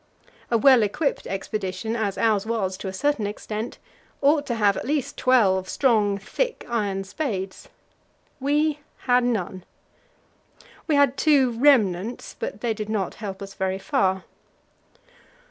[0.49, 3.77] A well equipped expedition, as ours was to a certain extent,
[4.19, 7.69] ought to have at least twelve strong, thick iron spades.
[8.39, 9.63] We had none.
[10.87, 14.23] We had two remnants, but they did not help us very far.